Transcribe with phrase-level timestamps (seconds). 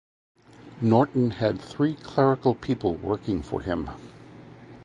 [0.81, 3.87] Norton had three clerical people working for him.